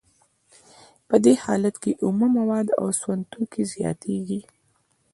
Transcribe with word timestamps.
په 1.07 1.15
دې 1.23 1.33
حالت 1.43 1.75
کې 1.83 1.91
اومه 2.05 2.27
مواد 2.37 2.67
او 2.79 2.87
سون 3.01 3.19
توکي 3.31 3.63
زیاتېږي 3.73 4.41